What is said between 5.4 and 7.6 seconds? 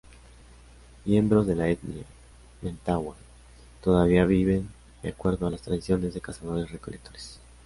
a las tradiciones de cazadores-recolectores.